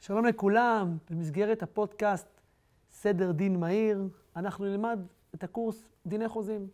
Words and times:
שלום 0.00 0.24
לכולם, 0.24 0.96
במסגרת 1.10 1.62
הפודקאסט 1.62 2.40
סדר 2.90 3.32
דין 3.32 3.60
מהיר, 3.60 4.08
אנחנו 4.36 4.64
נלמד 4.64 5.00
את 5.34 5.44
הקורס 5.44 5.88
דיני 6.06 6.28
חוזים. 6.28 6.68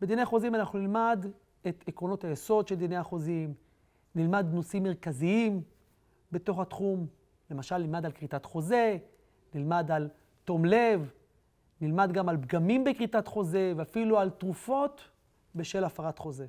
בדיני 0.00 0.24
חוזים 0.24 0.54
אנחנו 0.54 0.78
נלמד 0.78 1.26
את 1.68 1.84
עקרונות 1.86 2.24
היסוד 2.24 2.68
של 2.68 2.74
דיני 2.74 2.96
החוזים, 2.96 3.54
נלמד 4.14 4.46
נושאים 4.52 4.82
מרכזיים 4.82 5.62
בתוך 6.32 6.58
התחום, 6.58 7.06
למשל 7.50 7.78
נלמד 7.78 8.06
על 8.06 8.12
כריתת 8.12 8.44
חוזה, 8.44 8.98
נלמד 9.54 9.90
על 9.90 10.08
תום 10.44 10.64
לב, 10.64 11.10
נלמד 11.80 12.12
גם 12.12 12.28
על 12.28 12.36
פגמים 12.36 12.84
בכריתת 12.84 13.28
חוזה 13.28 13.72
ואפילו 13.76 14.18
על 14.18 14.30
תרופות 14.30 15.00
בשל 15.54 15.84
הפרת 15.84 16.18
חוזה. 16.18 16.46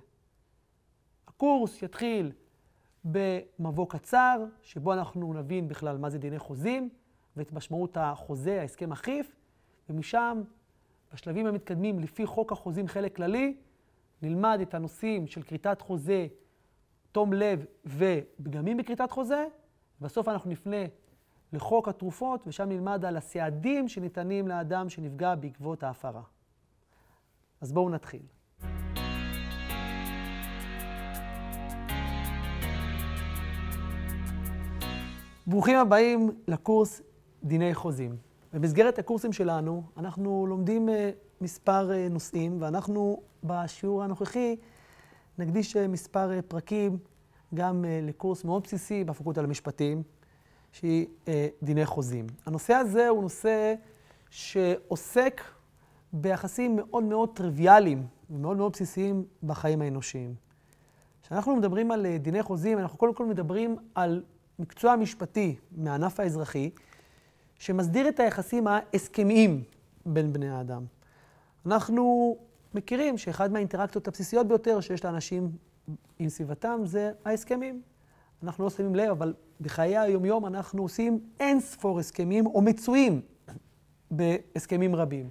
הקורס 1.28 1.84
יתחיל 1.84 2.32
במבוא 3.06 3.90
קצר, 3.90 4.46
שבו 4.62 4.94
אנחנו 4.94 5.34
נבין 5.34 5.68
בכלל 5.68 5.98
מה 5.98 6.10
זה 6.10 6.18
דיני 6.18 6.40
חוזים 6.40 6.90
ואת 7.38 7.54
משמעות 7.54 7.98
החוזה, 7.98 8.62
ההסכם 8.62 8.92
אחיף, 8.92 9.36
ומשם, 9.90 10.42
בשלבים 11.14 11.46
המתקדמים 11.46 12.00
לפי 12.00 12.26
חוק 12.26 12.52
החוזים 12.52 12.88
חלק 12.88 13.16
כללי, 13.16 13.58
נלמד 14.22 14.60
את 14.62 14.74
הנושאים 14.74 15.28
של 15.28 15.44
כריתת 15.44 15.82
חוזה, 15.82 16.28
תום 17.12 17.34
לב 17.34 17.66
ופגמים 17.86 18.78
בכריתת 18.78 19.12
חוזה, 19.12 19.46
ובסוף 20.02 20.28
אנחנו 20.28 20.52
נפנה 20.52 20.86
לחוק 21.54 21.88
התרופות, 21.88 22.44
ושם 22.48 22.70
נלמד 22.70 23.06
על 23.06 23.18
הסעדים 23.18 23.88
שניתנים 23.88 24.48
לאדם 24.48 24.90
שנפגע 24.90 25.36
בעקבות 25.36 25.84
ההפרה. 25.84 26.22
אז 27.62 27.72
בואו 27.72 27.90
נתחיל. 27.90 28.35
ברוכים 35.48 35.78
הבאים 35.78 36.32
לקורס 36.48 37.02
דיני 37.44 37.74
חוזים. 37.74 38.16
במסגרת 38.54 39.00
הקורסים 39.00 39.34
שלנו 39.34 39.84
אנחנו 39.98 40.48
לומדים 40.48 40.90
אה, 40.90 41.12
מספר 41.42 41.92
אה, 41.92 42.08
נושאים, 42.10 42.62
ואנחנו 42.62 43.22
בשיעור 43.44 44.04
הנוכחי 44.04 44.56
נקדיש 45.38 45.78
אה, 45.78 45.88
מספר 45.88 46.42
פרקים 46.48 46.98
גם 47.54 47.86
לקורס 48.02 48.44
מאוד 48.44 48.64
בסיסי 48.64 49.04
בפקולטה 49.04 49.42
למשפטים, 49.42 50.04
שהיא 50.72 51.08
דיני 51.64 51.86
חוזים. 51.86 52.28
הנושא 52.46 52.74
הזה 52.74 53.08
הוא 53.08 53.22
נושא 53.22 53.74
שעוסק 54.30 55.42
ביחסים 56.14 56.76
מאוד 56.76 57.04
מאוד 57.04 57.30
טריוויאליים 57.36 58.08
ומאוד 58.30 58.58
מאוד 58.58 58.72
בסיסיים 58.72 59.26
בחיים 59.44 59.82
האנושיים. 59.82 60.36
כשאנחנו 61.24 61.56
מדברים 61.56 61.92
על 61.92 62.18
דיני 62.18 62.44
חוזים, 62.44 62.80
אנחנו 62.80 62.98
קודם 62.98 63.14
כל 63.14 63.26
מדברים 63.26 63.76
על 63.96 64.24
מקצוע 64.60 64.96
משפטי 64.96 65.56
מהענף 65.72 66.20
האזרחי, 66.20 66.70
שמסדיר 67.60 68.10
את 68.10 68.20
היחסים 68.20 68.68
ההסכמיים 68.68 69.64
בין 70.06 70.34
בני 70.34 70.50
האדם. 70.50 70.86
אנחנו 71.66 72.36
מכירים 72.74 73.18
שאחד 73.18 73.52
מהאינטראקציות 73.52 74.08
הבסיסיות 74.08 74.48
ביותר 74.48 74.82
שיש 74.82 75.06
לאנשים 75.06 75.52
עם 76.20 76.30
סביבתם 76.30 76.82
זה 76.84 77.12
ההסכמים. 77.26 77.82
אנחנו 78.44 78.64
לא 78.64 78.70
שמים 78.70 78.96
לב, 78.96 79.10
אבל 79.10 79.34
בחיי 79.62 79.98
היומיום 79.98 80.46
אנחנו 80.46 80.82
עושים 80.82 81.20
אין 81.40 81.60
ספור 81.60 82.00
הסכמים 82.00 82.46
או 82.46 82.62
מצויים 82.62 83.22
בהסכמים 84.12 84.96
רבים. 84.96 85.30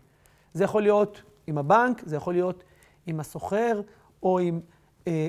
זה 0.52 0.64
יכול 0.64 0.82
להיות 0.82 1.22
עם 1.46 1.58
הבנק, 1.58 2.02
זה 2.06 2.16
יכול 2.16 2.34
להיות 2.34 2.64
עם 3.06 3.20
הסוחר, 3.20 3.80
או 4.22 4.38
עם 4.38 4.60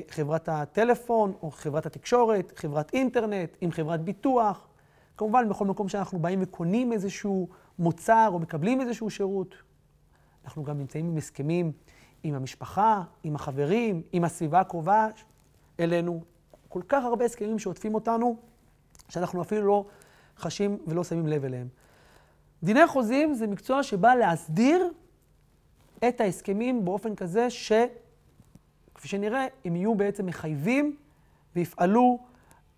חברת 0.08 0.48
הטלפון, 0.48 1.32
או 1.42 1.50
חברת 1.50 1.86
התקשורת, 1.86 2.52
חברת 2.56 2.94
אינטרנט, 2.94 3.56
עם 3.60 3.70
חברת 3.70 4.00
ביטוח. 4.00 4.68
כמובן, 5.16 5.48
בכל 5.48 5.66
מקום 5.66 5.88
שאנחנו 5.88 6.18
באים 6.18 6.38
וקונים 6.42 6.92
איזשהו 6.92 7.48
מוצר 7.78 8.28
או 8.32 8.38
מקבלים 8.38 8.80
איזשהו 8.80 9.10
שירות, 9.10 9.54
אנחנו 10.44 10.64
גם 10.64 10.78
נמצאים 10.78 11.06
עם 11.06 11.16
הסכמים 11.16 11.72
עם 12.22 12.34
המשפחה, 12.34 13.02
עם 13.24 13.34
החברים, 13.34 14.02
עם 14.12 14.24
הסביבה 14.24 14.60
הקרובה 14.60 15.08
אלינו. 15.80 16.22
כל 16.68 16.82
כך 16.88 17.04
הרבה 17.04 17.24
הסכמים 17.24 17.58
שעוטפים 17.58 17.94
אותנו, 17.94 18.36
שאנחנו 19.08 19.42
אפילו 19.42 19.66
לא 19.66 19.84
חשים 20.38 20.78
ולא 20.86 21.04
שמים 21.04 21.26
לב 21.26 21.44
אליהם. 21.44 21.68
דיני 22.62 22.86
חוזים 22.86 23.34
זה 23.34 23.46
מקצוע 23.46 23.82
שבא 23.82 24.14
להסדיר 24.14 24.92
את 26.08 26.20
ההסכמים 26.20 26.84
באופן 26.84 27.14
כזה 27.14 27.50
ש... 27.50 27.72
כפי 28.96 29.08
שנראה, 29.08 29.46
הם 29.64 29.76
יהיו 29.76 29.94
בעצם 29.94 30.26
מחייבים 30.26 30.96
ויפעלו 31.56 32.18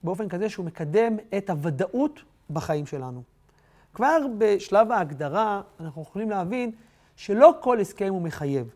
באופן 0.02 0.28
כזה 0.28 0.48
שהוא 0.48 0.66
מקדם 0.66 1.16
את 1.38 1.50
הוודאות 1.50 2.20
בחיים 2.50 2.86
שלנו. 2.86 3.22
כבר 3.94 4.18
בשלב 4.38 4.92
ההגדרה 4.92 5.62
אנחנו 5.80 6.02
יכולים 6.02 6.30
להבין 6.30 6.72
שלא 7.16 7.54
כל 7.60 7.80
הסכם 7.80 8.08
הוא 8.08 8.22
מחייב. 8.22 8.70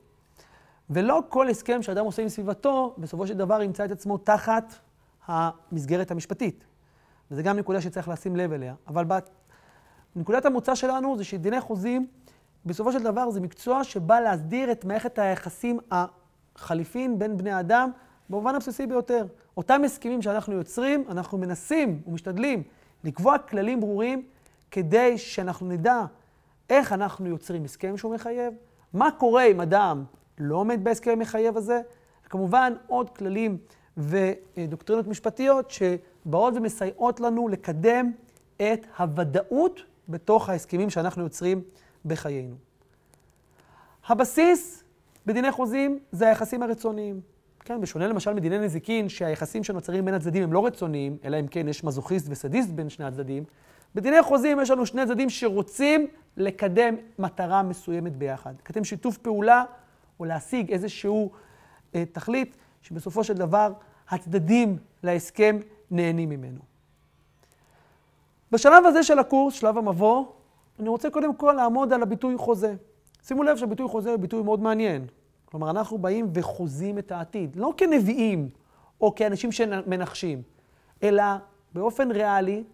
ולא 0.90 1.22
כל 1.28 1.48
הסכם 1.48 1.82
שאדם 1.82 2.04
עושה 2.04 2.22
עם 2.22 2.28
סביבתו, 2.28 2.94
בסופו 2.98 3.26
של 3.26 3.34
דבר 3.34 3.62
ימצא 3.62 3.84
את 3.84 3.90
עצמו 3.90 4.18
תחת 4.18 4.74
המסגרת 5.26 6.10
המשפטית. 6.10 6.64
וזו 7.30 7.42
גם 7.42 7.56
נקודה 7.56 7.80
שצריך 7.80 8.08
לשים 8.08 8.36
לב 8.36 8.52
אליה. 8.52 8.74
אבל 8.86 9.04
נקודת 10.16 10.46
המוצא 10.46 10.74
שלנו 10.74 11.16
זה 11.16 11.24
שדיני 11.24 11.60
חוזים, 11.60 12.06
בסופו 12.66 12.92
של 12.92 13.02
דבר 13.02 13.30
זה 13.30 13.40
מקצוע 13.40 13.84
שבא 13.84 14.20
להסדיר 14.20 14.72
את 14.72 14.84
מערכת 14.84 15.18
היחסים 15.18 15.78
חליפין 16.56 17.18
בין 17.18 17.36
בני 17.36 17.60
אדם 17.60 17.90
במובן 18.30 18.54
הבסיסי 18.54 18.86
ביותר. 18.86 19.26
אותם 19.56 19.82
הסכמים 19.84 20.22
שאנחנו 20.22 20.54
יוצרים, 20.54 21.04
אנחנו 21.08 21.38
מנסים 21.38 22.02
ומשתדלים 22.06 22.62
לקבוע 23.04 23.38
כללים 23.38 23.80
ברורים 23.80 24.22
כדי 24.70 25.18
שאנחנו 25.18 25.68
נדע 25.68 26.00
איך 26.70 26.92
אנחנו 26.92 27.28
יוצרים 27.28 27.64
הסכם 27.64 27.96
שהוא 27.96 28.14
מחייב, 28.14 28.54
מה 28.92 29.10
קורה 29.18 29.44
אם 29.44 29.60
אדם 29.60 30.04
לא 30.38 30.56
עומד 30.56 30.84
בהסכם 30.84 31.10
המחייב 31.10 31.56
הזה, 31.56 31.80
וכמובן 32.26 32.72
עוד 32.86 33.10
כללים 33.10 33.58
ודוקטרינות 33.96 35.06
משפטיות 35.06 35.70
שבאות 35.70 36.54
ומסייעות 36.56 37.20
לנו 37.20 37.48
לקדם 37.48 38.12
את 38.56 38.86
הוודאות 38.98 39.80
בתוך 40.08 40.48
ההסכמים 40.48 40.90
שאנחנו 40.90 41.22
יוצרים 41.22 41.62
בחיינו. 42.04 42.54
הבסיס 44.06 44.81
בדיני 45.26 45.52
חוזים 45.52 45.98
זה 46.12 46.28
היחסים 46.28 46.62
הרצוניים. 46.62 47.20
כן, 47.64 47.80
בשונה 47.80 48.06
למשל 48.06 48.32
מדיני 48.32 48.58
נזיקין, 48.58 49.08
שהיחסים 49.08 49.64
שנוצרים 49.64 50.04
בין 50.04 50.14
הצדדים 50.14 50.42
הם 50.42 50.52
לא 50.52 50.66
רצוניים, 50.66 51.16
אלא 51.24 51.40
אם 51.40 51.46
כן 51.46 51.68
יש 51.68 51.84
מזוכיסט 51.84 52.26
וסדיסט 52.30 52.70
בין 52.70 52.88
שני 52.88 53.04
הצדדים, 53.04 53.44
בדיני 53.94 54.22
חוזים 54.22 54.60
יש 54.60 54.70
לנו 54.70 54.86
שני 54.86 55.06
צדדים 55.06 55.30
שרוצים 55.30 56.06
לקדם 56.36 56.94
מטרה 57.18 57.62
מסוימת 57.62 58.16
ביחד. 58.16 58.54
לקדם 58.58 58.84
שיתוף 58.84 59.18
פעולה 59.18 59.64
או 60.20 60.24
להשיג 60.24 60.72
איזשהו 60.72 61.30
אה, 61.94 62.04
תכלית 62.12 62.56
שבסופו 62.82 63.24
של 63.24 63.34
דבר 63.34 63.72
הצדדים 64.08 64.76
להסכם 65.02 65.58
נהנים 65.90 66.28
ממנו. 66.28 66.60
בשלב 68.52 68.86
הזה 68.86 69.02
של 69.02 69.18
הקורס, 69.18 69.54
שלב 69.54 69.78
המבוא, 69.78 70.24
אני 70.78 70.88
רוצה 70.88 71.10
קודם 71.10 71.34
כל 71.34 71.52
לעמוד 71.56 71.92
על 71.92 72.02
הביטוי 72.02 72.36
חוזה. 72.36 72.74
שימו 73.22 73.42
לב 73.42 73.56
שהביטוי 73.56 73.88
חוזה 73.88 74.10
הוא 74.10 74.16
ביטוי 74.18 74.42
מאוד 74.42 74.60
מעניין. 74.60 75.06
כלומר, 75.44 75.70
אנחנו 75.70 75.98
באים 75.98 76.30
וחוזים 76.34 76.98
את 76.98 77.12
העתיד, 77.12 77.56
לא 77.56 77.74
כנביאים 77.76 78.48
או 79.00 79.14
כאנשים 79.14 79.52
שמנחשים, 79.52 80.42
אלא 81.02 81.24
באופן 81.74 82.10
ריאלי, 82.10 82.64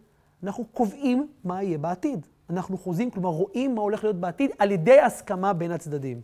אנחנו 0.42 0.64
קובעים 0.64 1.28
מה 1.44 1.62
יהיה 1.62 1.78
בעתיד. 1.78 2.26
אנחנו 2.50 2.78
חוזים, 2.78 3.10
כלומר 3.10 3.28
רואים 3.28 3.74
מה 3.74 3.80
הולך 3.80 4.04
להיות 4.04 4.16
בעתיד 4.16 4.50
על 4.58 4.70
ידי 4.70 5.00
הסכמה 5.00 5.52
בין 5.52 5.70
הצדדים. 5.70 6.20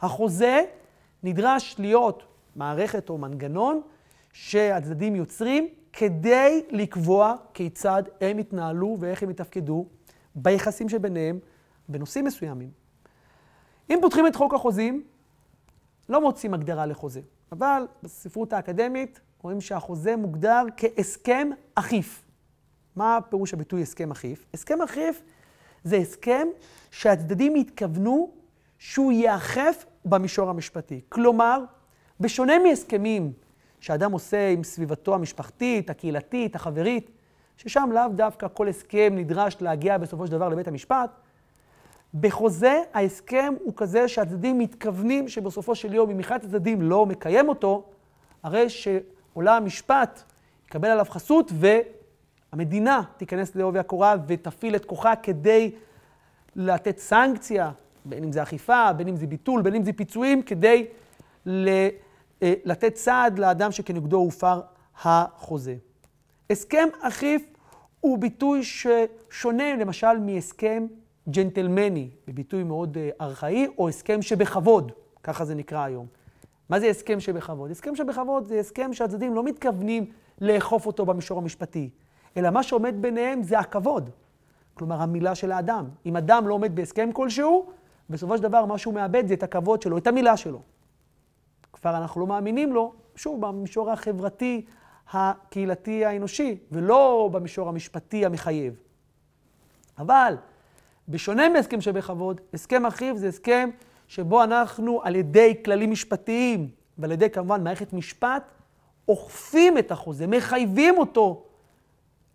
החוזה 0.00 0.62
נדרש 1.22 1.76
להיות 1.78 2.22
מערכת 2.56 3.10
או 3.10 3.18
מנגנון 3.18 3.80
שהצדדים 4.32 5.16
יוצרים 5.16 5.68
כדי 5.92 6.62
לקבוע 6.70 7.34
כיצד 7.54 8.02
הם 8.20 8.38
יתנהלו 8.38 8.96
ואיך 9.00 9.22
הם 9.22 9.30
יתפקדו 9.30 9.86
ביחסים 10.34 10.88
שביניהם 10.88 11.38
בנושאים 11.88 12.24
מסוימים. 12.24 12.81
אם 13.92 13.98
פותחים 14.02 14.26
את 14.26 14.36
חוק 14.36 14.54
החוזים, 14.54 15.02
לא 16.08 16.20
מוצאים 16.20 16.54
הגדרה 16.54 16.86
לחוזה. 16.86 17.20
אבל 17.52 17.86
בספרות 18.02 18.52
האקדמית 18.52 19.20
רואים 19.42 19.60
שהחוזה 19.60 20.16
מוגדר 20.16 20.62
כהסכם 20.76 21.50
אכיף. 21.74 22.24
מה 22.96 23.18
פירוש 23.30 23.54
הביטוי 23.54 23.82
הסכם 23.82 24.10
אכיף? 24.10 24.44
הסכם 24.54 24.82
אכיף 24.82 25.22
זה 25.84 25.96
הסכם 25.96 26.48
שהצדדים 26.90 27.54
התכוונו 27.54 28.30
שהוא 28.78 29.12
ייאכף 29.12 29.84
במישור 30.04 30.50
המשפטי. 30.50 31.00
כלומר, 31.08 31.64
בשונה 32.20 32.58
מהסכמים 32.58 33.32
שאדם 33.80 34.12
עושה 34.12 34.48
עם 34.48 34.64
סביבתו 34.64 35.14
המשפחתית, 35.14 35.90
הקהילתית, 35.90 36.54
החברית, 36.54 37.10
ששם 37.56 37.90
לאו 37.92 38.08
דווקא 38.08 38.46
כל 38.54 38.68
הסכם 38.68 39.12
נדרש 39.16 39.56
להגיע 39.60 39.98
בסופו 39.98 40.26
של 40.26 40.32
דבר 40.32 40.48
לבית 40.48 40.68
המשפט, 40.68 41.10
בחוזה 42.14 42.82
ההסכם 42.94 43.54
הוא 43.60 43.72
כזה 43.76 44.08
שהצדדים 44.08 44.58
מתכוונים 44.58 45.28
שבסופו 45.28 45.74
של 45.74 45.94
יום, 45.94 46.10
אם 46.10 46.20
אחד 46.20 46.44
הצדדים 46.44 46.82
לא 46.82 47.06
מקיים 47.06 47.48
אותו, 47.48 47.84
הרי 48.42 48.68
שעולם 48.68 49.62
המשפט 49.62 50.22
יקבל 50.66 50.88
עליו 50.88 51.06
חסות 51.08 51.52
המדינה 52.52 53.02
תיכנס 53.16 53.54
לעובי 53.56 53.78
הקורה 53.78 54.14
ותפעיל 54.26 54.76
את 54.76 54.84
כוחה 54.84 55.16
כדי 55.16 55.70
לתת 56.56 56.98
סנקציה, 56.98 57.70
בין 58.04 58.24
אם 58.24 58.32
זה 58.32 58.42
אכיפה, 58.42 58.92
בין 58.92 59.08
אם 59.08 59.16
זה 59.16 59.26
ביטול, 59.26 59.62
בין 59.62 59.74
אם 59.74 59.84
זה 59.84 59.92
פיצויים, 59.92 60.42
כדי 60.42 60.86
אה, 61.48 61.88
לתת 62.42 62.96
סעד 62.96 63.38
לאדם 63.38 63.72
שכנגדו 63.72 64.16
הופר 64.16 64.60
החוזה. 65.02 65.76
הסכם 66.50 66.88
אכיף 67.00 67.42
הוא 68.00 68.18
ביטוי 68.18 68.60
ששונה 68.62 69.76
למשל 69.76 70.18
מהסכם 70.18 70.86
ג'נטלמני, 71.28 72.10
בביטוי 72.26 72.62
מאוד 72.62 72.98
אה, 72.98 73.10
ארכאי, 73.20 73.66
או 73.78 73.88
הסכם 73.88 74.22
שבכבוד, 74.22 74.92
ככה 75.22 75.44
זה 75.44 75.54
נקרא 75.54 75.84
היום. 75.84 76.06
מה 76.68 76.80
זה 76.80 76.86
הסכם 76.86 77.20
שבכבוד? 77.20 77.70
הסכם 77.70 77.96
שבכבוד 77.96 78.44
זה 78.44 78.60
הסכם 78.60 78.92
שהצדדים 78.92 79.34
לא 79.34 79.44
מתכוונים 79.44 80.10
לאכוף 80.40 80.86
אותו 80.86 81.06
במישור 81.06 81.38
המשפטי, 81.38 81.90
אלא 82.36 82.50
מה 82.50 82.62
שעומד 82.62 82.94
ביניהם 83.00 83.42
זה 83.42 83.58
הכבוד. 83.58 84.10
כלומר, 84.74 85.02
המילה 85.02 85.34
של 85.34 85.52
האדם. 85.52 85.88
אם 86.06 86.16
אדם 86.16 86.48
לא 86.48 86.54
עומד 86.54 86.76
בהסכם 86.76 87.10
כלשהו, 87.12 87.70
בסופו 88.10 88.36
של 88.36 88.42
דבר 88.42 88.64
מה 88.64 88.78
שהוא 88.78 88.94
מאבד 88.94 89.26
זה 89.26 89.34
את 89.34 89.42
הכבוד 89.42 89.82
שלו, 89.82 89.98
את 89.98 90.06
המילה 90.06 90.36
שלו. 90.36 90.62
כבר 91.72 91.96
אנחנו 91.96 92.20
לא 92.20 92.26
מאמינים 92.26 92.72
לו, 92.72 92.92
שוב, 93.14 93.46
במישור 93.46 93.90
החברתי, 93.90 94.64
הקהילתי, 95.12 96.04
האנושי, 96.04 96.58
ולא 96.72 97.28
במישור 97.32 97.68
המשפטי 97.68 98.26
המחייב. 98.26 98.74
אבל, 99.98 100.36
בשונה 101.08 101.48
מהסכם 101.48 101.80
שבכבוד, 101.80 102.40
הסכם 102.54 102.86
אחיו 102.86 103.16
זה 103.16 103.28
הסכם 103.28 103.70
שבו 104.08 104.42
אנחנו 104.42 105.00
על 105.02 105.16
ידי 105.16 105.54
כללים 105.64 105.90
משפטיים 105.90 106.68
ועל 106.98 107.12
ידי 107.12 107.30
כמובן 107.30 107.64
מערכת 107.64 107.92
משפט, 107.92 108.42
אוכפים 109.08 109.78
את 109.78 109.92
החוזה, 109.92 110.26
מחייבים 110.26 110.98
אותו 110.98 111.42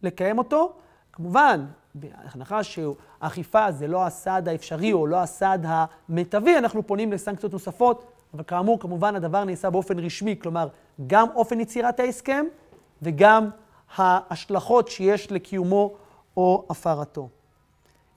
לקיים 0.03 0.37
אותו. 0.37 0.73
כמובן, 1.13 1.65
בהנחה 1.95 2.63
שאכיפה 2.63 3.71
זה 3.71 3.87
לא 3.87 4.05
הסעד 4.05 4.47
האפשרי 4.47 4.93
או 4.93 5.07
לא 5.07 5.17
הסעד 5.17 5.65
המיטבי, 5.67 6.57
אנחנו 6.57 6.87
פונים 6.87 7.11
לסנקציות 7.11 7.53
נוספות, 7.53 8.05
אבל 8.33 8.43
כאמור, 8.43 8.79
כמובן 8.79 9.15
הדבר 9.15 9.43
נעשה 9.43 9.69
באופן 9.69 9.99
רשמי, 9.99 10.35
כלומר, 10.41 10.67
גם 11.07 11.27
אופן 11.35 11.59
יצירת 11.59 11.99
ההסכם 11.99 12.45
וגם 13.01 13.49
ההשלכות 13.95 14.87
שיש 14.87 15.31
לקיומו 15.31 15.93
או 16.37 16.65
הפרתו. 16.69 17.29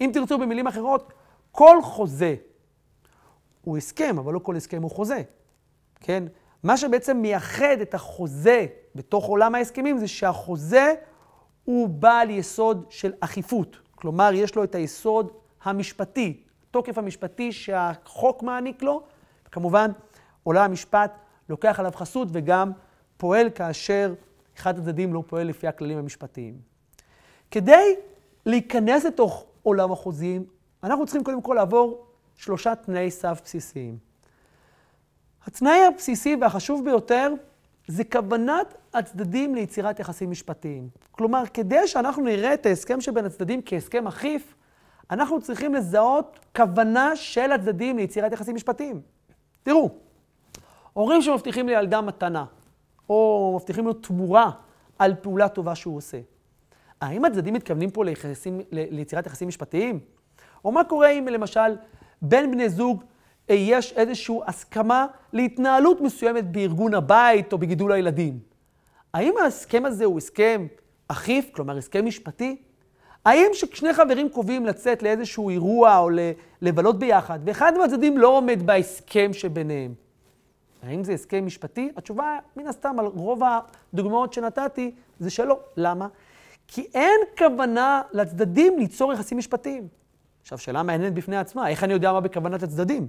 אם 0.00 0.10
תרצו 0.14 0.38
במילים 0.38 0.66
אחרות, 0.66 1.12
כל 1.52 1.82
חוזה 1.82 2.34
הוא 3.60 3.76
הסכם, 3.76 4.18
אבל 4.18 4.34
לא 4.34 4.38
כל 4.38 4.56
הסכם 4.56 4.82
הוא 4.82 4.90
חוזה. 4.90 5.22
כן? 6.00 6.24
מה 6.62 6.76
שבעצם 6.76 7.16
מייחד 7.16 7.80
את 7.82 7.94
החוזה 7.94 8.66
בתוך 8.94 9.24
עולם 9.24 9.54
ההסכמים 9.54 9.98
זה 9.98 10.08
שהחוזה 10.08 10.94
הוא 11.64 11.88
בעל 11.88 12.30
יסוד 12.30 12.86
של 12.90 13.12
אכיפות. 13.20 13.76
כלומר, 13.94 14.30
יש 14.34 14.54
לו 14.54 14.64
את 14.64 14.74
היסוד 14.74 15.32
המשפטי, 15.62 16.42
תוקף 16.70 16.98
המשפטי 16.98 17.52
שהחוק 17.52 18.42
מעניק 18.42 18.82
לו. 18.82 19.02
כמובן, 19.52 19.90
עולם 20.42 20.64
המשפט 20.64 21.12
לוקח 21.48 21.80
עליו 21.80 21.92
חסות 21.94 22.28
וגם 22.32 22.72
פועל 23.16 23.50
כאשר 23.50 24.14
אחד 24.56 24.78
הצדדים 24.78 25.14
לא 25.14 25.22
פועל 25.26 25.46
לפי 25.46 25.66
הכללים 25.66 25.98
המשפטיים. 25.98 26.58
כדי 27.50 27.96
להיכנס 28.46 29.04
לתוך 29.04 29.46
עולם 29.62 29.92
החוזים, 29.92 30.44
אנחנו 30.84 31.04
צריכים 31.04 31.24
קודם 31.24 31.42
כל 31.42 31.54
לעבור 31.54 32.06
שלושה 32.36 32.74
תנאי 32.74 33.10
סף 33.10 33.40
בסיסיים. 33.44 33.98
התנאי 35.46 35.86
הבסיסי 35.86 36.36
והחשוב 36.40 36.84
ביותר 36.84 37.32
זה 37.86 38.04
כוונת 38.04 38.74
הצדדים 38.94 39.54
ליצירת 39.54 40.00
יחסים 40.00 40.30
משפטיים. 40.30 40.88
כלומר, 41.10 41.42
כדי 41.54 41.88
שאנחנו 41.88 42.22
נראה 42.22 42.54
את 42.54 42.66
ההסכם 42.66 43.00
שבין 43.00 43.24
הצדדים 43.24 43.60
כהסכם 43.64 44.06
אכיף, 44.06 44.54
אנחנו 45.10 45.40
צריכים 45.40 45.74
לזהות 45.74 46.38
כוונה 46.56 47.16
של 47.16 47.52
הצדדים 47.52 47.96
ליצירת 47.96 48.32
יחסים 48.32 48.54
משפטיים. 48.54 49.00
תראו, 49.62 49.90
הורים 50.92 51.22
שמבטיחים 51.22 51.68
לילדם 51.68 52.06
מתנה, 52.06 52.44
או 53.08 53.52
מבטיחים 53.56 53.86
לו 53.86 53.92
תמורה 53.92 54.50
על 54.98 55.14
פעולה 55.14 55.48
טובה 55.48 55.74
שהוא 55.74 55.96
עושה. 55.96 56.20
האם 57.00 57.24
הצדדים 57.24 57.54
מתכוונים 57.54 57.90
פה 57.90 58.04
ליחסים, 58.04 58.60
ליצירת 58.72 59.26
יחסים 59.26 59.48
משפטיים? 59.48 60.00
או 60.64 60.72
מה 60.72 60.84
קורה 60.84 61.10
אם 61.10 61.28
למשל 61.30 61.76
בין 62.22 62.50
בני 62.50 62.68
זוג 62.68 63.04
אה, 63.50 63.54
יש 63.54 63.92
איזושהי 63.92 64.36
הסכמה 64.46 65.06
להתנהלות 65.32 66.00
מסוימת 66.00 66.52
בארגון 66.52 66.94
הבית 66.94 67.52
או 67.52 67.58
בגידול 67.58 67.92
הילדים? 67.92 68.38
האם 69.14 69.34
ההסכם 69.42 69.84
הזה 69.84 70.04
הוא 70.04 70.18
הסכם 70.18 70.66
אכיף, 71.08 71.50
כלומר 71.54 71.76
הסכם 71.76 72.06
משפטי? 72.06 72.56
האם 73.24 73.46
ששני 73.52 73.92
חברים 73.92 74.28
קובעים 74.28 74.66
לצאת 74.66 75.02
לאיזשהו 75.02 75.50
אירוע 75.50 75.98
או 75.98 76.10
לבלות 76.62 76.98
ביחד, 76.98 77.38
ואחד 77.44 77.72
מהצדדים 77.78 78.18
לא 78.18 78.28
עומד 78.28 78.66
בהסכם 78.66 79.32
שביניהם, 79.32 79.94
האם 80.82 81.04
זה 81.04 81.12
הסכם 81.12 81.46
משפטי? 81.46 81.92
התשובה, 81.96 82.38
מן 82.56 82.66
הסתם, 82.66 82.96
על 82.98 83.06
רוב 83.06 83.42
הדוגמאות 83.92 84.32
שנתתי, 84.32 84.90
זה 85.18 85.30
שלא. 85.30 85.58
למה? 85.76 86.08
כי 86.72 86.86
אין 86.94 87.20
כוונה 87.38 88.02
לצדדים 88.12 88.78
ליצור 88.78 89.12
יחסים 89.12 89.38
משפטיים. 89.38 89.88
עכשיו, 90.42 90.58
שאלה 90.58 90.82
מעניינת 90.82 91.14
בפני 91.14 91.36
עצמה, 91.36 91.68
איך 91.68 91.84
אני 91.84 91.92
יודע 91.92 92.12
מה 92.12 92.20
בכוונת 92.20 92.62
הצדדים? 92.62 93.08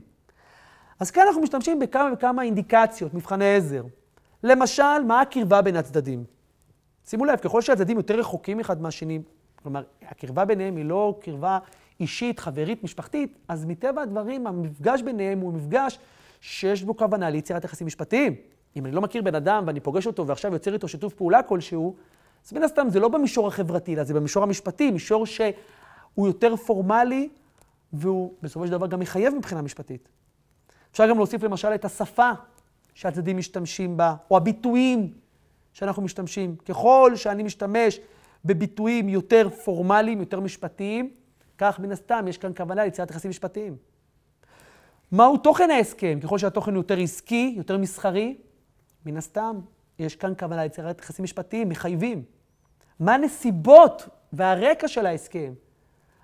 אז 1.00 1.12
כאן 1.12 1.24
אנחנו 1.28 1.42
משתמשים 1.42 1.80
בכמה 1.80 2.10
וכמה 2.14 2.44
אינדיקציות, 2.44 3.14
מבחני 3.14 3.56
עזר. 3.56 3.84
למשל, 4.44 5.04
מה 5.08 5.22
הקרבה 5.22 5.62
בין 5.62 5.76
הצדדים? 5.76 6.24
שימו 7.06 7.26
לב, 7.26 7.40
ככל 7.40 7.62
שהצדדים 7.62 7.98
יותר 7.98 8.20
רחוקים 8.20 8.60
אחד 8.60 8.82
מהשני, 8.82 9.20
כלומר, 9.56 9.84
הקרבה 10.10 10.46
ביניהם 10.46 10.76
היא 10.76 10.86
לא 10.86 11.20
קרבה 11.22 11.60
אישית, 12.00 12.40
חברית, 12.40 12.84
משפחתית, 12.84 13.38
אז 13.48 13.66
מטבע 13.66 14.02
הדברים, 14.02 14.48
המפגש 14.48 15.02
ביניהם 15.02 15.40
הוא 15.40 15.54
מפגש 15.54 16.00
שיש 16.42 16.84
בו 16.84 16.98
כוונה 16.98 17.30
ליצירת 17.30 17.64
יחסים 17.64 17.88
משפטיים. 17.88 18.36
אם 18.76 18.86
אני 18.86 18.96
לא 18.96 19.02
מכיר 19.02 19.22
בן 19.22 19.36
אדם 19.36 19.64
ואני 19.68 19.80
פוגש 19.80 20.08
אותו 20.08 20.28
ועכשיו 20.28 20.54
יוצר 20.54 20.74
איתו 20.74 20.88
שיתוף 20.88 21.14
פעולה 21.14 21.44
כלשהו, 21.44 21.96
אז 22.46 22.54
מן 22.54 22.64
הסתם 22.64 22.90
זה 22.90 23.00
לא 23.00 23.08
במישור 23.08 23.48
החברתי, 23.48 23.96
אלא 23.96 24.04
זה 24.04 24.14
במישור 24.14 24.44
המשפטי, 24.44 24.92
מישור 24.92 25.26
שהוא 25.26 26.28
יותר 26.28 26.56
פורמלי, 26.56 27.30
והוא 27.94 28.34
בסופו 28.42 28.66
של 28.66 28.72
דבר 28.72 28.88
גם 28.88 29.00
מחייב 29.00 29.36
מבחינה 29.36 29.62
משפטית. 29.62 30.10
אפשר 30.92 31.10
גם 31.10 31.18
להוסיף 31.18 31.44
למשל 31.44 31.76
את 31.76 31.86
השפה 31.86 32.32
שהצדדים 32.94 33.38
משתמשים 33.38 33.98
בה, 33.98 34.16
או 34.32 34.38
הביטויים 34.38 35.14
שאנחנו 35.74 36.02
משתמשים. 36.02 36.56
ככל 36.56 37.12
שאני 37.16 37.44
משתמש 37.44 38.00
בביטויים 38.46 39.10
יותר 39.10 39.50
פורמליים, 39.50 40.20
יותר 40.20 40.40
משפטיים, 40.40 41.10
כך 41.58 41.80
מן 41.80 41.92
הסתם 41.92 42.26
יש 42.28 42.38
כאן 42.38 42.52
כוונה 42.58 42.84
ליצירת 42.84 43.12
יחסים 43.12 43.30
משפטיים. 43.30 43.76
מהו 45.12 45.38
תוכן 45.38 45.72
ההסכם? 45.72 46.20
ככל 46.24 46.38
שהתוכן 46.38 46.76
יותר 46.76 47.00
עסקי, 47.00 47.54
יותר 47.58 47.78
מסחרי, 47.78 48.38
מן 49.06 49.18
הסתם 49.18 49.60
יש 50.02 50.16
כאן 50.16 50.34
כוונה 50.40 50.64
ליצירת 50.64 51.00
יחסים 51.00 51.24
משפטיים 51.24 51.70
מחייבים. 51.70 52.24
מה 53.00 53.14
הנסיבות 53.14 54.08
והרקע 54.34 54.88
של 54.88 55.06
ההסכם? 55.06 55.54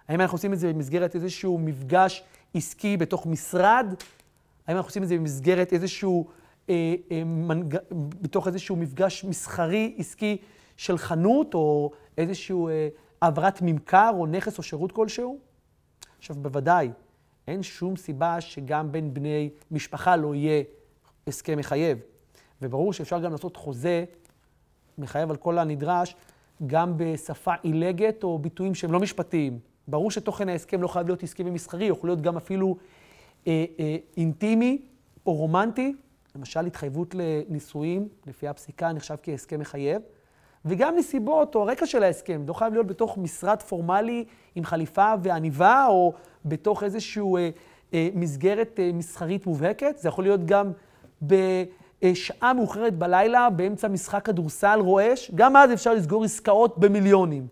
האם 0.08 0.22
אנחנו 0.22 0.36
עושים 0.36 0.54
את 0.54 0.60
זה 0.60 0.74
במסגרת 0.74 1.16
איזשהו 1.16 1.58
מפגש 1.58 2.24
עסקי 2.54 2.98
בתוך 2.98 3.26
משרד? 3.26 3.86
האם 4.68 4.78
אנחנו 4.78 4.90
עושים 4.90 5.04
את 5.04 5.08
זה 5.08 5.18
במסגרת 5.18 5.74
איזשהו, 5.74 6.28
אה, 6.70 6.96
אה, 7.12 7.24
מנג... 7.24 7.78
בתוך 8.22 8.48
איזשהו 8.48 8.76
מפגש 8.76 9.24
מסחרי 9.24 9.96
עסקי 9.98 10.38
של 10.78 10.98
חנות, 10.98 11.54
או 11.54 11.92
איזשהו 12.18 12.70
אה, 12.70 12.88
העברת 13.22 13.62
ממכר 13.62 14.12
או 14.14 14.26
נכס 14.26 14.58
או 14.58 14.64
שירות 14.64 14.92
כלשהו? 14.92 15.38
עכשיו, 16.20 16.36
בוודאי, 16.36 16.92
אין 17.48 17.64
שום 17.64 17.96
סיבה 17.96 18.42
שגם 18.42 18.92
בין 18.92 19.14
בני 19.14 19.50
משפחה 19.72 20.16
לא 20.16 20.36
יהיה 20.36 20.64
הסכם 21.28 21.58
מחייב. 21.58 21.98
וברור 22.62 22.94
שאפשר 22.94 23.20
גם 23.20 23.32
לעשות 23.32 23.56
חוזה 23.56 24.06
מחייב 24.98 25.30
על 25.30 25.36
כל 25.36 25.58
הנדרש, 25.58 26.16
גם 26.68 26.94
בשפה 26.98 27.54
עילגת 27.64 28.24
או 28.24 28.40
ביטויים 28.40 28.76
שהם 28.76 28.92
לא 28.92 29.00
משפטיים. 29.00 29.60
ברור 29.88 30.12
שתוכן 30.12 30.50
ההסכם 30.50 30.82
לא 30.82 30.88
חייב 30.88 31.08
להיות 31.08 31.24
עסקי 31.24 31.44
ומסחרי, 31.44 31.86
יכול 31.86 32.10
להיות 32.10 32.22
גם 32.22 32.38
אפילו 32.38 32.78
אה, 33.48 33.66
אה, 33.80 33.98
אינטימי 34.18 34.82
או 35.26 35.34
רומנטי, 35.34 35.96
למשל 36.36 36.66
התחייבות 36.66 37.16
לנישואים, 37.16 38.08
לפי 38.28 38.48
הפסיקה 38.48 38.94
נחשב 38.94 39.16
כהסכם 39.24 39.60
מחייב. 39.60 40.02
וגם 40.66 40.96
נסיבות 40.96 41.56
או 41.56 41.62
הרקע 41.62 41.86
של 41.86 42.04
ההסכם. 42.04 42.44
לא 42.48 42.54
חייב 42.54 42.74
להיות 42.74 42.88
בתוך 42.88 43.18
משרד 43.18 43.62
פורמלי 43.62 44.26
עם 44.56 44.64
חליפה 44.64 45.14
ועניבה, 45.24 45.86
או 45.90 46.14
בתוך 46.46 46.84
איזושהי 46.84 47.24
אה, 47.38 47.50
אה, 47.94 48.10
מסגרת 48.14 48.80
אה, 48.80 48.92
מסחרית 48.94 49.46
מובהקת. 49.46 49.98
זה 49.98 50.10
יכול 50.10 50.24
להיות 50.24 50.46
גם 50.46 50.72
בשעה 52.02 52.54
מאוחרת 52.54 52.98
בלילה, 52.98 53.50
באמצע 53.50 53.88
משחק 53.88 54.26
כדורסל 54.26 54.80
רועש. 54.80 55.32
גם 55.36 55.56
אז 55.56 55.74
אפשר 55.74 55.94
לסגור 55.94 56.24
עסקאות 56.24 56.78
במיליונים. 56.78 57.48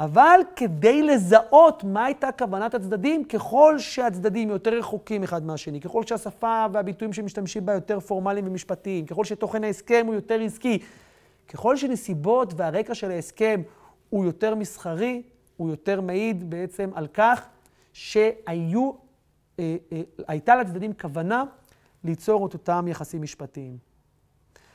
אבל 0.00 0.40
כדי 0.56 1.02
לזהות 1.02 1.84
מה 1.84 2.04
הייתה 2.04 2.32
כוונת 2.32 2.74
הצדדים, 2.74 3.24
ככל 3.24 3.78
שהצדדים 3.78 4.48
יותר 4.48 4.78
רחוקים 4.78 5.22
אחד 5.22 5.44
מהשני, 5.44 5.80
ככל 5.80 6.02
שהשפה 6.02 6.66
והביטויים 6.72 7.12
שמשתמשים 7.12 7.66
בה 7.66 7.72
יותר 7.72 8.00
פורמליים 8.00 8.46
ומשפטיים, 8.46 9.06
ככל 9.06 9.24
שתוכן 9.24 9.64
ההסכם 9.64 10.04
הוא 10.06 10.14
יותר 10.14 10.40
עסקי, 10.40 10.78
ככל 11.48 11.76
שנסיבות 11.76 12.54
והרקע 12.56 12.94
של 12.94 13.10
ההסכם 13.10 13.62
הוא 14.10 14.24
יותר 14.24 14.54
מסחרי, 14.54 15.22
הוא 15.56 15.70
יותר 15.70 16.00
מעיד 16.00 16.50
בעצם 16.50 16.90
על 16.94 17.06
כך 17.14 17.46
שהיו, 17.92 18.92
אה, 19.58 19.76
אה, 20.48 20.60
לצדדים 20.60 20.92
כוונה 21.00 21.44
ליצור 22.04 22.46
את 22.46 22.54
אותם 22.54 22.86
יחסים 22.88 23.22
משפטיים. 23.22 23.78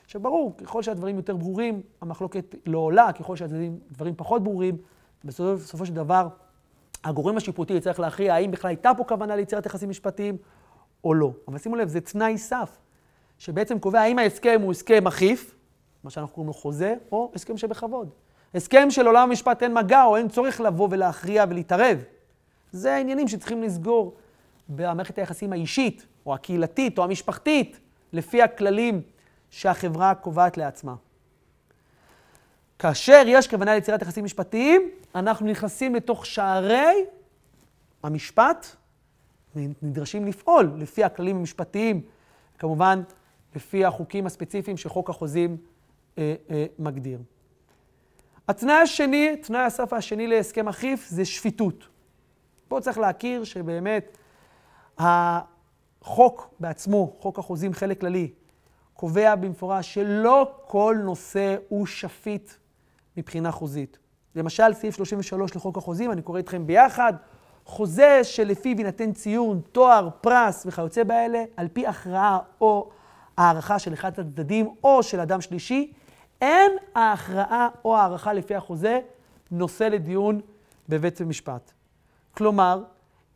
עכשיו 0.04 0.20
ברור, 0.20 0.56
ככל 0.56 0.82
שהדברים 0.82 1.16
יותר 1.16 1.36
ברורים, 1.36 1.82
המחלוקת 2.00 2.54
לא 2.66 2.78
עולה, 2.78 3.12
ככל 3.12 3.36
שהדברים 3.36 4.14
פחות 4.16 4.42
ברורים, 4.42 4.76
בסופו 5.24 5.86
של 5.86 5.94
דבר 5.94 6.28
הגורם 7.04 7.36
השיפוטי 7.36 7.72
יצטרך 7.72 8.00
להכריע 8.00 8.34
האם 8.34 8.50
בכלל 8.50 8.68
הייתה 8.68 8.90
פה 8.96 9.04
כוונה 9.04 9.36
ליצירת 9.36 9.66
יחסים 9.66 9.88
משפטיים 9.88 10.36
או 11.04 11.14
לא. 11.14 11.32
אבל 11.48 11.58
שימו 11.58 11.76
לב, 11.76 11.88
זה 11.88 12.00
תנאי 12.00 12.38
סף, 12.38 12.78
שבעצם 13.38 13.78
קובע 13.78 14.00
האם 14.00 14.18
ההסכם 14.18 14.60
הוא 14.62 14.70
הסכם 14.70 15.04
מחיף, 15.04 15.54
מה 16.04 16.10
שאנחנו 16.10 16.34
קוראים 16.34 16.46
לו 16.46 16.54
חוזה, 16.54 16.94
או 17.12 17.30
הסכם 17.34 17.56
שבכבוד. 17.56 18.10
הסכם 18.54 18.90
של 18.90 19.06
עולם 19.06 19.28
המשפט 19.28 19.62
אין 19.62 19.74
מגע 19.74 20.04
או 20.04 20.16
אין 20.16 20.28
צורך 20.28 20.60
לבוא 20.60 20.88
ולהכריע 20.90 21.44
ולהתערב. 21.48 22.04
זה 22.72 22.94
העניינים 22.94 23.28
שצריכים 23.28 23.62
לסגור 23.62 24.16
במערכת 24.68 25.18
היחסים 25.18 25.52
האישית, 25.52 26.06
או 26.26 26.34
הקהילתית, 26.34 26.98
או 26.98 27.04
המשפחתית, 27.04 27.80
לפי 28.12 28.42
הכללים 28.42 29.02
שהחברה 29.50 30.14
קובעת 30.14 30.56
לעצמה. 30.56 30.94
כאשר 32.78 33.22
יש 33.26 33.48
כוונה 33.48 33.74
ליצירת 33.74 34.02
יחסים 34.02 34.24
משפטיים, 34.24 34.90
אנחנו 35.14 35.46
נכנסים 35.46 35.94
לתוך 35.94 36.26
שערי 36.26 37.04
המשפט, 38.02 38.66
ונדרשים 39.56 40.26
לפעול 40.26 40.72
לפי 40.76 41.04
הכללים 41.04 41.36
המשפטיים, 41.36 42.00
כמובן 42.58 43.02
לפי 43.56 43.84
החוקים 43.84 44.26
הספציפיים 44.26 44.76
שחוק 44.76 45.10
החוזים 45.10 45.56
אה, 46.18 46.34
אה, 46.50 46.66
מגדיר. 46.78 47.18
התנאי 48.48 48.74
השני, 48.74 49.36
תנאי 49.36 49.60
הסף 49.60 49.92
השני 49.92 50.26
להסכם 50.26 50.68
אחיף 50.68 51.08
זה 51.08 51.24
שפיטות. 51.24 51.88
פה 52.68 52.80
צריך 52.80 52.98
להכיר 52.98 53.44
שבאמת 53.44 54.17
החוק 54.98 56.54
בעצמו, 56.60 57.16
חוק 57.20 57.38
החוזים 57.38 57.72
חלק 57.72 58.00
כללי, 58.00 58.30
קובע 58.94 59.34
במפורש 59.34 59.94
שלא 59.94 60.52
כל 60.66 60.96
נושא 61.04 61.56
הוא 61.68 61.86
שפיט 61.86 62.52
מבחינה 63.16 63.50
חוזית. 63.50 63.98
למשל, 64.34 64.74
סעיף 64.74 64.96
33 64.96 65.56
לחוק 65.56 65.78
החוזים, 65.78 66.12
אני 66.12 66.22
קורא 66.22 66.40
אתכם 66.40 66.66
ביחד, 66.66 67.12
חוזה 67.64 68.20
שלפיו 68.24 68.78
יינתן 68.78 69.12
ציון, 69.12 69.60
תואר, 69.72 70.08
פרס 70.20 70.66
וכיוצא 70.66 71.04
באלה, 71.04 71.44
על 71.56 71.68
פי 71.72 71.86
הכרעה 71.86 72.38
או 72.60 72.90
הערכה 73.36 73.78
של 73.78 73.92
אחד 73.92 74.08
הצדדים 74.08 74.74
או 74.84 75.02
של 75.02 75.20
אדם 75.20 75.40
שלישי, 75.40 75.92
אין 76.40 76.72
ההכרעה 76.94 77.68
או 77.84 77.96
הערכה 77.96 78.32
לפי 78.32 78.54
החוזה 78.54 79.00
נושא 79.50 79.84
לדיון 79.84 80.40
בבית 80.88 81.20
המשפט. 81.20 81.72
כלומר, 82.30 82.82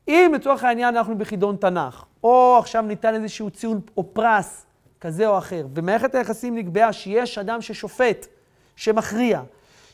אם 0.09 0.33
לצורך 0.35 0.65
העניין 0.65 0.97
אנחנו 0.97 1.19
בחידון 1.19 1.57
תנ"ך, 1.57 2.05
או 2.25 2.57
עכשיו 2.59 2.83
ניתן 2.83 3.15
איזשהו 3.15 3.51
ציון 3.51 3.81
או 3.97 4.15
פרס 4.15 4.67
כזה 5.01 5.27
או 5.27 5.39
אחר, 5.39 5.67
ומערכת 5.75 6.15
היחסים 6.15 6.55
נקבעה 6.59 6.93
שיש 6.93 7.39
אדם 7.39 7.61
ששופט, 7.61 8.27
שמכריע, 8.77 9.43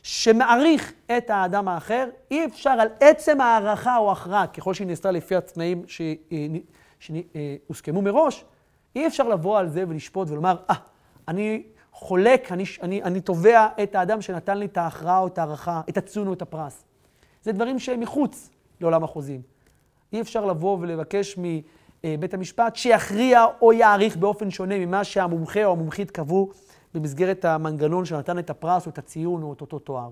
שמעריך 0.02 0.92
את 1.16 1.30
האדם 1.30 1.68
האחר, 1.68 2.08
אי 2.30 2.44
אפשר 2.44 2.70
על 2.70 2.88
עצם 3.00 3.40
הערכה 3.40 3.96
או 3.96 4.12
הכרעה, 4.12 4.46
ככל 4.46 4.74
שהיא 4.74 4.86
נעשתה 4.86 5.10
לפי 5.10 5.36
התנאים 5.36 5.84
שהוסכמו 7.00 8.02
מראש, 8.02 8.44
אי 8.96 9.06
אפשר 9.06 9.28
לבוא 9.28 9.58
על 9.58 9.68
זה 9.68 9.84
ולשפוט 9.88 10.30
ולומר, 10.30 10.56
אה, 10.70 10.74
ah, 10.74 10.78
אני 11.28 11.62
חולק, 11.92 12.52
אני, 12.52 12.64
אני, 12.82 13.02
אני 13.02 13.20
תובע 13.20 13.68
את 13.82 13.94
האדם 13.94 14.22
שנתן 14.22 14.58
לי 14.58 14.66
את 14.66 14.76
ההכרעה 14.76 15.18
או 15.18 15.26
את 15.26 15.38
ההערכה, 15.38 15.80
את 15.88 15.96
הציון 15.96 16.28
או 16.28 16.32
את 16.32 16.42
הפרס. 16.42 16.84
זה 17.42 17.52
דברים 17.52 17.78
שהם 17.78 18.00
מחוץ 18.00 18.50
לעולם 18.80 19.04
החוזים. 19.04 19.57
אי 20.12 20.20
אפשר 20.20 20.44
לבוא 20.44 20.78
ולבקש 20.80 21.38
מבית 22.04 22.34
המשפט 22.34 22.76
שיכריע 22.76 23.44
או 23.62 23.72
יעריך 23.72 24.16
באופן 24.16 24.50
שונה 24.50 24.78
ממה 24.78 25.04
שהמומחה 25.04 25.64
או 25.64 25.72
המומחית 25.72 26.10
קבעו 26.10 26.50
במסגרת 26.94 27.44
המנגנון 27.44 28.04
שנתן 28.04 28.38
את 28.38 28.50
הפרס 28.50 28.86
או 28.86 28.90
את 28.90 28.98
הציון 28.98 29.42
או 29.42 29.52
את 29.52 29.60
אותו 29.60 29.78
תואר. 29.78 30.10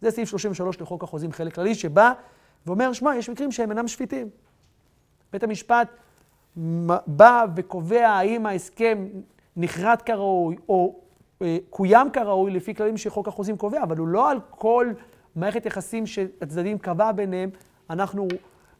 זה 0.00 0.10
סעיף 0.10 0.28
33 0.28 0.80
לחוק 0.80 1.04
החוזים 1.04 1.32
חלק 1.32 1.54
כללי, 1.54 1.74
שבא 1.74 2.12
ואומר, 2.66 2.92
שמע, 2.92 3.16
יש 3.16 3.30
מקרים 3.30 3.52
שהם 3.52 3.70
אינם 3.70 3.88
שפיטים. 3.88 4.28
בית 5.32 5.42
המשפט 5.42 5.88
בא 7.06 7.44
וקובע 7.56 8.08
האם 8.08 8.46
ההסכם 8.46 9.06
נכרת 9.56 10.02
כראוי 10.02 10.56
או 10.68 10.94
אה, 11.42 11.56
קוים 11.70 12.10
כראוי 12.10 12.50
לפי 12.50 12.74
כללים 12.74 12.96
שחוק 12.96 13.28
החוזים 13.28 13.56
קובע, 13.56 13.82
אבל 13.82 13.96
הוא 13.96 14.08
לא 14.08 14.30
על 14.30 14.38
כל 14.50 14.92
מערכת 15.36 15.66
יחסים 15.66 16.06
שהצדדים 16.06 16.78
קבע 16.78 17.12
ביניהם, 17.12 17.50
אנחנו, 17.90 18.28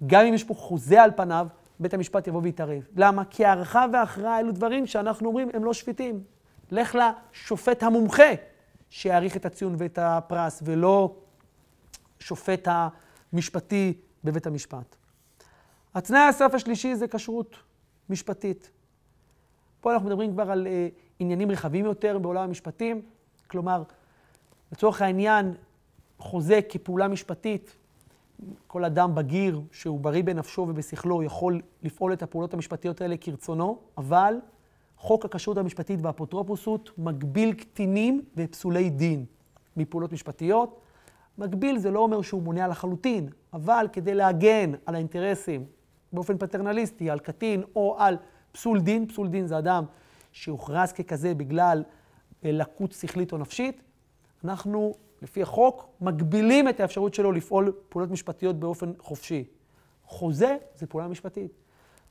גם 0.07 0.27
אם 0.27 0.35
יש 0.35 0.45
פה 0.45 0.55
חוזה 0.55 1.03
על 1.03 1.11
פניו, 1.17 1.47
בית 1.81 1.95
המשפט 1.95 2.27
יבוא 2.27 2.41
ויתערב. 2.43 2.83
למה? 2.97 3.25
כי 3.25 3.45
הערכה 3.45 3.87
והכרעה 3.93 4.41
אלו 4.41 4.53
דברים 4.53 4.87
שאנחנו 4.87 5.29
אומרים 5.29 5.49
הם 5.55 5.65
לא 5.65 5.73
שפיטים. 5.73 6.23
לך 6.71 6.99
לשופט 7.33 7.83
המומחה 7.83 8.33
שיעריך 8.91 9.37
את 9.37 9.47
הציון 9.47 9.75
ואת 9.79 9.99
הפרס, 10.03 10.63
ולא 10.65 11.17
שופט 12.19 12.69
המשפטי 13.33 13.95
בבית 14.25 14.47
המשפט. 14.47 14.97
התנאי 15.95 16.21
הסף 16.21 16.51
השלישי 16.55 16.95
זה 16.95 17.09
כשרות 17.09 17.57
משפטית. 18.11 18.71
פה 19.81 19.93
אנחנו 19.93 20.09
מדברים 20.09 20.33
כבר 20.33 20.51
על 20.51 20.67
אה, 20.67 20.89
עניינים 21.19 21.51
רחבים 21.51 21.85
יותר 21.85 22.19
בעולם 22.19 22.43
המשפטים, 22.43 23.03
כלומר, 23.47 23.83
לצורך 24.73 25.03
העניין, 25.03 25.55
חוזה 26.19 26.61
כפעולה 26.69 27.09
משפטית, 27.09 27.77
כל 28.67 28.85
אדם 28.85 29.15
בגיר 29.15 29.61
שהוא 29.73 30.01
בריא 30.01 30.23
בנפשו 30.23 30.67
ובשכלו 30.69 31.23
יכול 31.23 31.63
לפעול 31.83 32.13
את 32.13 32.23
הפעולות 32.23 32.55
המשפטיות 32.55 33.01
האלה 33.01 33.17
כרצונו, 33.21 33.79
אבל 33.99 34.35
חוק 34.97 35.25
הכשרות 35.25 35.59
המשפטית 35.59 36.01
והאפוטרופוסות 36.03 36.91
מגביל 36.99 37.53
קטינים 37.53 38.23
ופסולי 38.37 38.91
דין 38.91 39.25
מפעולות 39.77 40.13
משפטיות. 40.13 40.81
מגביל 41.39 41.79
זה 41.79 41.91
לא 41.91 42.01
אומר 42.01 42.23
שהוא 42.23 42.43
מונע 42.43 42.69
לחלוטין, 42.69 43.29
אבל 43.53 43.87
כדי 43.93 44.15
להגן 44.15 44.73
על 44.87 44.95
האינטרסים 44.95 45.65
באופן 46.13 46.39
פטרנליסטי, 46.39 47.11
על 47.11 47.19
קטין 47.19 47.63
או 47.77 47.97
על 47.99 48.17
פסול 48.53 48.81
דין, 48.81 49.07
פסול 49.07 49.29
דין 49.29 49.47
זה 49.47 49.59
אדם 49.59 49.85
שהוכרז 50.33 50.93
ככזה 50.93 51.35
בגלל 51.35 51.83
אה, 52.45 52.53
לקות 52.53 52.93
שכלית 52.93 53.33
או 53.33 53.39
נפשית, 53.39 53.83
אנחנו, 54.45 54.95
לפי 55.25 55.43
החוק, 55.43 55.89
מגבילים 56.01 56.69
את 56.69 56.81
האפשרות 56.81 57.15
שלו 57.15 57.33
לפעול 57.33 57.73
פעולות 57.89 58.11
משפטיות 58.11 58.57
באופן 58.61 58.93
חופשי. 58.99 59.45
חוזה 60.07 60.57
זה 60.75 60.87
פעולה 60.87 61.09
משפטית. 61.09 61.53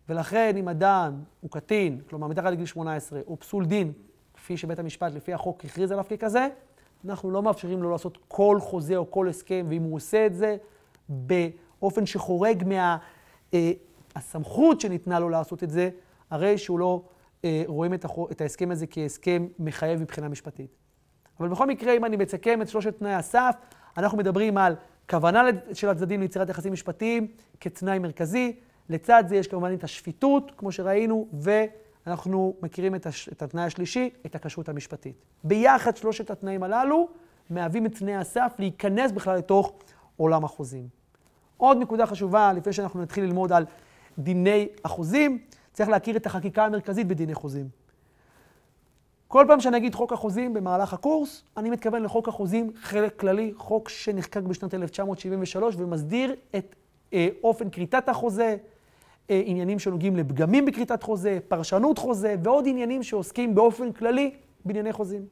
ולכן 0.09 0.57
אם 0.57 0.69
אדם 0.69 1.13
הוא 1.41 1.51
קטין, 1.51 2.01
כלומר 2.09 2.27
מתחת 2.27 2.51
לגיל 2.51 2.65
18, 2.65 3.19
הוא 3.25 3.37
פסול 3.39 3.65
דין, 3.65 3.91
כפי 4.33 4.57
שבית 4.57 4.79
המשפט 4.79 5.13
לפי 5.13 5.33
החוק 5.33 5.65
הכריז 5.65 5.91
עליו 5.91 6.05
ככזה, 6.09 6.47
אנחנו 7.05 7.31
לא 7.31 7.43
מאפשרים 7.43 7.83
לו 7.83 7.91
לעשות 7.91 8.17
כל 8.27 8.57
חוזה 8.61 8.95
או 8.95 9.11
כל 9.11 9.29
הסכם, 9.29 9.65
ואם 9.69 9.83
הוא 9.83 9.95
עושה 9.95 10.25
את 10.25 10.35
זה 10.35 10.57
באופן 11.09 12.05
שחורג 12.05 12.63
מהסמכות 14.15 14.75
מה, 14.75 14.75
אה, 14.75 14.79
שניתנה 14.79 15.19
לו 15.19 15.29
לעשות 15.29 15.63
את 15.63 15.69
זה, 15.69 15.89
הרי 16.29 16.57
שהוא 16.57 16.79
לא 16.79 17.01
אה, 17.45 17.63
רואים 17.67 17.93
את, 17.93 18.05
החו, 18.05 18.27
את 18.31 18.41
ההסכם 18.41 18.71
הזה 18.71 18.87
כהסכם 18.87 19.47
מחייב 19.59 20.01
מבחינה 20.01 20.29
משפטית. 20.29 20.82
אבל 21.39 21.47
בכל 21.47 21.67
מקרה, 21.67 21.93
אם 21.93 22.05
אני 22.05 22.17
מסכם 22.17 22.61
את 22.61 22.69
שלושת 22.69 22.99
תנאי 22.99 23.13
הסף, 23.13 23.55
אנחנו 23.97 24.17
מדברים 24.17 24.57
על 24.57 24.75
כוונה 25.09 25.43
של 25.73 25.89
הצדדים 25.89 26.21
ליצירת 26.21 26.49
יחסים 26.49 26.73
משפטיים 26.73 27.27
כתנאי 27.59 27.99
מרכזי. 27.99 28.55
לצד 28.89 29.23
זה 29.27 29.35
יש 29.35 29.47
כמובן 29.47 29.73
את 29.73 29.83
השפיטות, 29.83 30.51
כמו 30.57 30.71
שראינו, 30.71 31.27
ואנחנו 31.33 32.55
מכירים 32.61 32.95
את, 32.95 33.05
הש... 33.05 33.29
את 33.29 33.41
התנאי 33.41 33.63
השלישי, 33.63 34.09
את 34.25 34.35
הכשרות 34.35 34.69
המשפטית. 34.69 35.15
ביחד 35.43 35.97
שלושת 35.97 36.31
התנאים 36.31 36.63
הללו 36.63 37.07
מהווים 37.49 37.85
את 37.85 37.95
תנאי 37.95 38.15
הסף 38.15 38.53
להיכנס 38.59 39.11
בכלל 39.11 39.37
לתוך 39.37 39.73
עולם 40.17 40.43
החוזים. 40.43 40.87
עוד 41.57 41.77
נקודה 41.77 42.05
חשובה, 42.05 42.53
לפני 42.53 42.73
שאנחנו 42.73 43.01
נתחיל 43.01 43.23
ללמוד 43.23 43.51
על 43.51 43.65
דיני 44.17 44.67
החוזים, 44.85 45.39
צריך 45.73 45.89
להכיר 45.89 46.17
את 46.17 46.25
החקיקה 46.25 46.65
המרכזית 46.65 47.07
בדיני 47.07 47.33
חוזים. 47.33 47.82
כל 49.33 49.45
פעם 49.47 49.59
שאני 49.59 49.77
אגיד 49.77 49.95
חוק 49.95 50.13
החוזים 50.13 50.53
במהלך 50.53 50.93
הקורס, 50.93 51.43
אני 51.57 51.69
מתכוון 51.69 52.03
לחוק 52.03 52.27
החוזים 52.27 52.71
חלק 52.81 53.19
כללי, 53.19 53.53
חוק 53.57 53.89
שנחקק 53.89 54.41
בשנת 54.41 54.73
1973 54.73 55.75
ומסדיר 55.77 56.35
את 56.55 56.75
אה, 57.13 57.27
אופן 57.43 57.69
כריתת 57.69 58.09
החוזה, 58.09 58.55
אה, 59.29 59.41
עניינים 59.45 59.79
שנוגעים 59.79 60.15
לפגמים 60.15 60.65
בכריתת 60.65 61.03
חוזה, 61.03 61.39
פרשנות 61.47 61.97
חוזה 61.97 62.35
ועוד 62.43 62.65
עניינים 62.67 63.03
שעוסקים 63.03 63.55
באופן 63.55 63.91
כללי 63.91 64.31
בענייני 64.65 64.93
חוזים. 64.93 65.25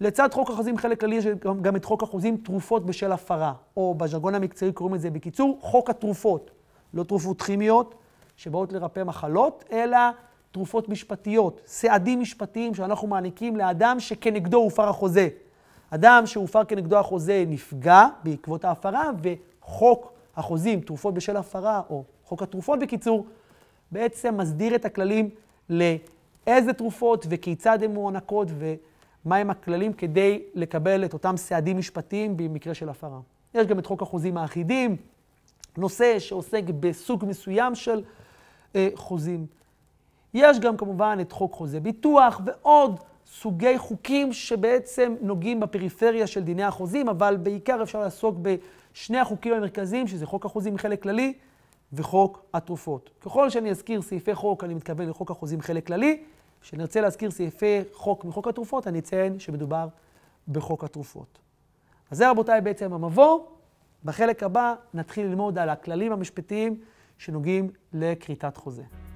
לצד 0.00 0.28
חוק 0.32 0.50
החוזים 0.50 0.78
חלק 0.78 1.00
כללי 1.00 1.16
יש 1.16 1.26
גם, 1.26 1.62
גם 1.62 1.76
את 1.76 1.84
חוק 1.84 2.02
החוזים 2.02 2.36
תרופות 2.36 2.86
בשל 2.86 3.12
הפרה, 3.12 3.52
או 3.76 3.94
בז'רגון 3.94 4.34
המקצועי 4.34 4.72
קוראים 4.72 4.94
לזה 4.94 5.10
בקיצור 5.10 5.58
חוק 5.60 5.90
התרופות. 5.90 6.50
לא 6.94 7.04
תרופות 7.04 7.42
כימיות 7.42 7.94
שבאות 8.36 8.72
לרפא 8.72 9.04
מחלות, 9.04 9.64
אלא 9.72 9.98
תרופות 10.52 10.88
משפטיות, 10.88 11.60
סעדים 11.66 12.20
משפטיים 12.20 12.74
שאנחנו 12.74 13.08
מעניקים 13.08 13.56
לאדם 13.56 14.00
שכנגדו 14.00 14.56
הופר 14.56 14.88
החוזה. 14.88 15.28
אדם 15.90 16.22
שהופר 16.26 16.64
כנגדו 16.64 16.98
החוזה 16.98 17.44
נפגע 17.48 18.06
בעקבות 18.22 18.64
ההפרה, 18.64 19.10
וחוק 19.22 20.12
החוזים, 20.36 20.80
תרופות 20.80 21.14
בשל 21.14 21.36
הפרה, 21.36 21.82
או 21.90 22.04
חוק 22.24 22.42
התרופות 22.42 22.78
בקיצור, 22.78 23.26
בעצם 23.92 24.36
מסדיר 24.36 24.74
את 24.74 24.84
הכללים 24.84 25.30
לאיזה 25.70 26.72
תרופות 26.72 27.26
וכיצד 27.28 27.82
הן 27.82 27.90
מוענקות 27.90 28.48
ומהם 29.24 29.50
הכללים 29.50 29.92
כדי 29.92 30.42
לקבל 30.54 31.04
את 31.04 31.12
אותם 31.12 31.36
סעדים 31.36 31.78
משפטיים 31.78 32.36
במקרה 32.36 32.74
של 32.74 32.88
הפרה. 32.88 33.20
יש 33.54 33.66
גם 33.66 33.78
את 33.78 33.86
חוק 33.86 34.02
החוזים 34.02 34.36
האחידים, 34.36 34.96
נושא 35.76 36.18
שעוסק 36.18 36.62
בסוג 36.80 37.24
מסוים 37.28 37.74
של 37.74 38.02
אה, 38.76 38.88
חוזים. 38.94 39.46
יש 40.34 40.60
גם 40.60 40.76
כמובן 40.76 41.18
את 41.20 41.32
חוק 41.32 41.54
חוזה 41.54 41.80
ביטוח 41.80 42.40
ועוד 42.44 43.00
סוגי 43.26 43.78
חוקים 43.78 44.32
שבעצם 44.32 45.14
נוגעים 45.20 45.60
בפריפריה 45.60 46.26
של 46.26 46.42
דיני 46.42 46.64
החוזים, 46.64 47.08
אבל 47.08 47.36
בעיקר 47.36 47.82
אפשר 47.82 48.00
לעסוק 48.00 48.36
בשני 48.42 49.18
החוקים 49.18 49.54
המרכזיים, 49.54 50.06
שזה 50.06 50.26
חוק 50.26 50.46
החוזים 50.46 50.74
מחלק 50.74 51.02
כללי 51.02 51.32
וחוק 51.92 52.44
התרופות. 52.54 53.10
ככל 53.20 53.50
שאני 53.50 53.70
אזכיר 53.70 54.02
סעיפי 54.02 54.34
חוק, 54.34 54.64
אני 54.64 54.74
מתכוון 54.74 55.08
לחוק 55.08 55.30
החוזים 55.30 55.60
חלק 55.60 55.86
כללי. 55.86 56.22
כשנרצה 56.60 57.00
להזכיר 57.00 57.30
סעיפי 57.30 57.80
חוק 57.92 58.24
מחוק 58.24 58.48
התרופות, 58.48 58.86
אני 58.86 58.98
אציין 58.98 59.38
שמדובר 59.38 59.88
בחוק 60.48 60.84
התרופות. 60.84 61.38
אז 62.10 62.18
זה 62.18 62.30
רבותיי 62.30 62.60
בעצם 62.60 62.92
המבוא. 62.92 63.40
בחלק 64.04 64.42
הבא 64.42 64.74
נתחיל 64.94 65.26
ללמוד 65.26 65.58
על 65.58 65.68
הכללים 65.68 66.12
המשפטיים 66.12 66.80
שנוגעים 67.18 67.70
לכריתת 67.92 68.56
חוזה. 68.56 69.07